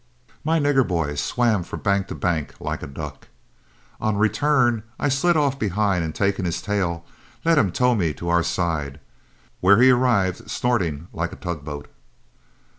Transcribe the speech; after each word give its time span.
My 0.43 0.59
Nigger 0.59 0.87
Boy 0.87 1.13
swam 1.13 1.61
from 1.61 1.81
bank 1.81 2.07
to 2.07 2.15
bank 2.15 2.55
like 2.59 2.81
a 2.81 2.87
duck. 2.87 3.27
On 3.99 4.15
the 4.15 4.19
return 4.19 4.81
I 4.99 5.09
slid 5.09 5.37
off 5.37 5.59
behind, 5.59 6.03
and 6.03 6.15
taking 6.15 6.43
his 6.45 6.59
tail, 6.59 7.05
let 7.45 7.59
him 7.59 7.71
tow 7.71 7.93
me 7.93 8.11
to 8.15 8.27
our 8.29 8.37
own 8.37 8.43
side, 8.43 8.99
where 9.59 9.79
he 9.79 9.91
arrived 9.91 10.49
snorting 10.49 11.07
like 11.13 11.33
a 11.33 11.35
tugboat. 11.35 11.87